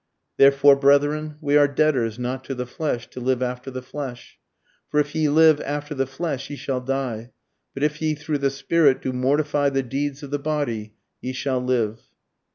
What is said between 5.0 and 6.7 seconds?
ye live after the flesh, ye